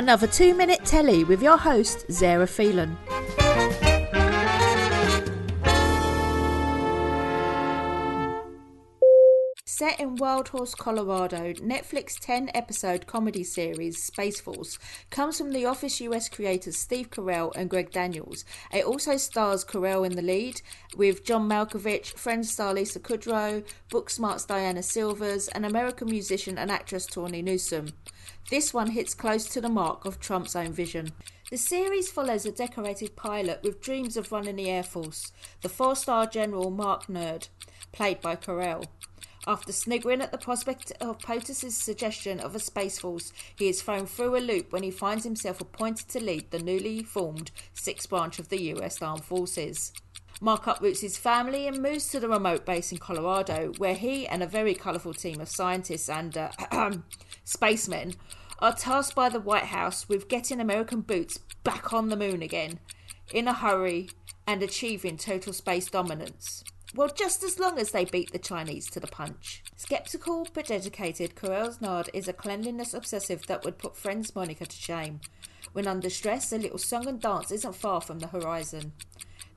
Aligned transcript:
Another 0.00 0.26
two 0.26 0.54
minute 0.54 0.82
telly 0.86 1.24
with 1.24 1.42
your 1.42 1.58
host, 1.58 2.10
Zara 2.10 2.46
Phelan. 2.46 2.96
Set 9.80 9.98
in 9.98 10.16
Wild 10.16 10.48
Horse, 10.48 10.74
Colorado, 10.74 11.54
Netflix 11.54 12.18
10 12.20 12.50
episode 12.52 13.06
comedy 13.06 13.42
series 13.42 14.02
Space 14.02 14.38
Force 14.38 14.78
comes 15.08 15.38
from 15.38 15.52
The 15.52 15.64
Office 15.64 16.02
US 16.02 16.28
creators 16.28 16.76
Steve 16.76 17.08
Carell 17.08 17.50
and 17.56 17.70
Greg 17.70 17.90
Daniels. 17.90 18.44
It 18.74 18.84
also 18.84 19.16
stars 19.16 19.64
Carell 19.64 20.04
in 20.04 20.16
the 20.16 20.20
lead, 20.20 20.60
with 20.98 21.24
John 21.24 21.48
Malkovich, 21.48 22.08
Friends 22.18 22.52
star 22.52 22.74
Lisa 22.74 23.00
Kudrow, 23.00 23.64
Booksmart's 23.90 24.44
Diana 24.44 24.82
Silvers, 24.82 25.48
and 25.48 25.64
American 25.64 26.10
musician 26.10 26.58
and 26.58 26.70
actress 26.70 27.06
Tawny 27.06 27.40
Newsome. 27.40 27.94
This 28.50 28.74
one 28.74 28.90
hits 28.90 29.14
close 29.14 29.46
to 29.46 29.62
the 29.62 29.70
mark 29.70 30.04
of 30.04 30.20
Trump's 30.20 30.54
own 30.54 30.74
vision. 30.74 31.12
The 31.50 31.56
series 31.56 32.10
follows 32.10 32.44
a 32.44 32.52
decorated 32.52 33.16
pilot 33.16 33.62
with 33.62 33.80
dreams 33.80 34.18
of 34.18 34.30
running 34.30 34.56
the 34.56 34.68
Air 34.68 34.82
Force, 34.82 35.32
the 35.62 35.70
four 35.70 35.96
star 35.96 36.26
General 36.26 36.70
Mark 36.70 37.08
Naird, 37.08 37.48
played 37.92 38.20
by 38.20 38.36
Carell. 38.36 38.84
After 39.50 39.72
sniggering 39.72 40.20
at 40.20 40.30
the 40.30 40.38
prospect 40.38 40.92
of 41.00 41.18
POTUS's 41.18 41.76
suggestion 41.76 42.38
of 42.38 42.54
a 42.54 42.60
space 42.60 43.00
force, 43.00 43.32
he 43.56 43.68
is 43.68 43.82
thrown 43.82 44.06
through 44.06 44.36
a 44.36 44.38
loop 44.38 44.72
when 44.72 44.84
he 44.84 44.92
finds 44.92 45.24
himself 45.24 45.60
appointed 45.60 46.06
to 46.10 46.20
lead 46.22 46.52
the 46.52 46.60
newly 46.60 47.02
formed 47.02 47.50
sixth 47.72 48.08
branch 48.08 48.38
of 48.38 48.48
the 48.48 48.62
US 48.74 49.02
Armed 49.02 49.24
Forces. 49.24 49.92
Mark 50.40 50.68
uproots 50.68 51.00
his 51.00 51.18
family 51.18 51.66
and 51.66 51.82
moves 51.82 52.06
to 52.10 52.20
the 52.20 52.28
remote 52.28 52.64
base 52.64 52.92
in 52.92 52.98
Colorado, 52.98 53.72
where 53.78 53.96
he 53.96 54.24
and 54.24 54.40
a 54.40 54.46
very 54.46 54.72
colourful 54.72 55.14
team 55.14 55.40
of 55.40 55.48
scientists 55.48 56.08
and 56.08 56.38
uh, 56.38 56.52
spacemen 57.44 58.14
are 58.60 58.72
tasked 58.72 59.16
by 59.16 59.28
the 59.28 59.40
White 59.40 59.64
House 59.64 60.08
with 60.08 60.28
getting 60.28 60.60
American 60.60 61.00
boots 61.00 61.38
back 61.64 61.92
on 61.92 62.08
the 62.08 62.16
moon 62.16 62.40
again, 62.40 62.78
in 63.34 63.48
a 63.48 63.52
hurry, 63.52 64.10
and 64.46 64.62
achieving 64.62 65.16
total 65.16 65.52
space 65.52 65.90
dominance. 65.90 66.62
Well, 66.94 67.08
just 67.08 67.44
as 67.44 67.60
long 67.60 67.78
as 67.78 67.92
they 67.92 68.04
beat 68.04 68.32
the 68.32 68.38
Chinese 68.38 68.90
to 68.90 69.00
the 69.00 69.06
punch. 69.06 69.62
Skeptical 69.76 70.48
but 70.52 70.66
dedicated, 70.66 71.36
Carell's 71.36 71.80
Naird 71.80 72.10
is 72.12 72.26
a 72.26 72.32
cleanliness 72.32 72.94
obsessive 72.94 73.46
that 73.46 73.64
would 73.64 73.78
put 73.78 73.96
friends 73.96 74.34
Monica 74.34 74.66
to 74.66 74.76
shame. 74.76 75.20
When 75.72 75.86
under 75.86 76.10
stress, 76.10 76.52
a 76.52 76.58
little 76.58 76.78
song 76.78 77.06
and 77.06 77.20
dance 77.20 77.52
isn't 77.52 77.76
far 77.76 78.00
from 78.00 78.18
the 78.18 78.26
horizon. 78.26 78.92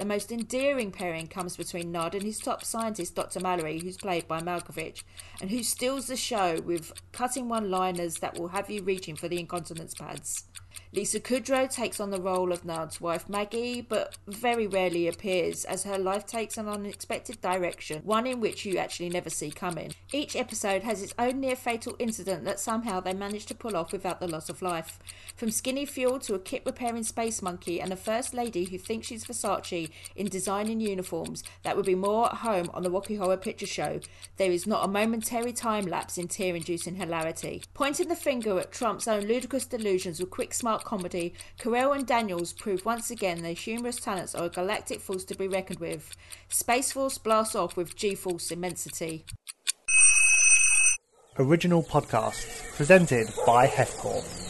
The 0.00 0.06
most 0.06 0.32
endearing 0.32 0.92
pairing 0.92 1.26
comes 1.26 1.58
between 1.58 1.92
Naird 1.92 2.14
and 2.14 2.22
his 2.22 2.38
top 2.38 2.64
scientist, 2.64 3.14
Dr. 3.14 3.38
Mallory, 3.38 3.78
who's 3.80 3.98
played 3.98 4.26
by 4.26 4.40
Malkovich, 4.40 5.02
and 5.42 5.50
who 5.50 5.62
steals 5.62 6.06
the 6.06 6.16
show 6.16 6.58
with 6.62 6.94
cutting 7.12 7.50
one 7.50 7.70
liners 7.70 8.14
that 8.20 8.38
will 8.38 8.48
have 8.48 8.70
you 8.70 8.82
reaching 8.82 9.14
for 9.14 9.28
the 9.28 9.38
incontinence 9.38 9.92
pads. 9.92 10.44
Lisa 10.92 11.20
Kudrow 11.20 11.70
takes 11.70 12.00
on 12.00 12.10
the 12.10 12.20
role 12.20 12.50
of 12.50 12.64
Naird's 12.64 13.00
wife 13.00 13.28
Maggie, 13.28 13.80
but 13.80 14.16
very 14.26 14.66
rarely 14.66 15.06
appears 15.06 15.64
as 15.64 15.84
her 15.84 15.98
life 15.98 16.26
takes 16.26 16.58
an 16.58 16.66
unexpected 16.66 17.40
direction, 17.40 18.02
one 18.02 18.26
in 18.26 18.40
which 18.40 18.64
you 18.64 18.76
actually 18.76 19.08
never 19.08 19.30
see 19.30 19.52
coming. 19.52 19.94
Each 20.12 20.34
episode 20.34 20.82
has 20.82 21.00
its 21.00 21.14
own 21.16 21.38
near 21.38 21.54
fatal 21.54 21.94
incident 22.00 22.44
that 22.44 22.58
somehow 22.58 22.98
they 22.98 23.12
manage 23.12 23.46
to 23.46 23.54
pull 23.54 23.76
off 23.76 23.92
without 23.92 24.18
the 24.18 24.26
loss 24.26 24.48
of 24.48 24.62
life. 24.62 24.98
From 25.36 25.52
skinny 25.52 25.86
fuel 25.86 26.18
to 26.20 26.34
a 26.34 26.40
kit 26.40 26.62
repairing 26.66 27.04
space 27.04 27.40
monkey 27.40 27.80
and 27.80 27.92
a 27.92 27.96
first 27.96 28.34
lady 28.34 28.64
who 28.64 28.78
thinks 28.78 29.06
she's 29.06 29.24
Versace 29.24 29.89
in 30.16 30.26
designing 30.28 30.80
uniforms 30.80 31.42
that 31.62 31.76
would 31.76 31.86
be 31.86 31.94
more 31.94 32.26
at 32.26 32.38
home 32.38 32.70
on 32.74 32.82
the 32.82 32.90
Rocky 32.90 33.16
Horror 33.16 33.36
Picture 33.36 33.66
Show, 33.66 34.00
there 34.36 34.50
is 34.50 34.66
not 34.66 34.84
a 34.84 34.88
momentary 34.88 35.52
time 35.52 35.86
lapse 35.86 36.18
in 36.18 36.28
tear 36.28 36.54
inducing 36.54 36.96
hilarity. 36.96 37.62
Pointing 37.74 38.08
the 38.08 38.16
finger 38.16 38.58
at 38.58 38.72
Trump's 38.72 39.08
own 39.08 39.24
ludicrous 39.24 39.66
delusions 39.66 40.20
with 40.20 40.30
quick 40.30 40.54
smart 40.54 40.84
comedy, 40.84 41.34
Carell 41.58 41.94
and 41.94 42.06
Daniels 42.06 42.52
prove 42.52 42.84
once 42.84 43.10
again 43.10 43.42
their 43.42 43.52
humorous 43.52 43.96
talents 43.96 44.34
are 44.34 44.46
a 44.46 44.50
galactic 44.50 45.00
force 45.00 45.24
to 45.24 45.34
be 45.34 45.48
reckoned 45.48 45.80
with. 45.80 46.16
Space 46.48 46.92
Force 46.92 47.18
blasts 47.18 47.54
off 47.54 47.76
with 47.76 47.96
G 47.96 48.14
Force 48.14 48.50
immensity. 48.50 49.24
Original 51.38 51.82
podcast 51.82 52.74
presented 52.76 53.28
by 53.46 53.66
Hefcorp. 53.66 54.49